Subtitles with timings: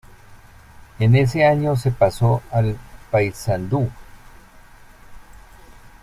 [0.97, 2.75] En ese año se pasó al
[3.11, 3.87] Paysandú.